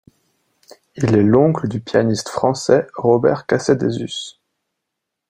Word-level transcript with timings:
Il 0.95 1.13
est 1.15 1.21
l'oncle 1.21 1.67
du 1.67 1.79
pianiste 1.79 2.29
français 2.29 2.87
Robert 2.95 3.45
Casadesus. 3.45 4.41